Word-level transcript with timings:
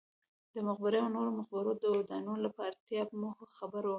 د 0.53 0.55
مقبرې 0.67 0.97
او 1.03 1.09
نورو 1.15 1.29
مقبرو 1.39 1.71
د 1.81 1.85
ودانولو 1.95 2.47
پر 2.57 2.63
اړتیا 2.69 3.01
مو 3.19 3.29
خبرې 3.57 3.79
وکړې. 3.79 3.89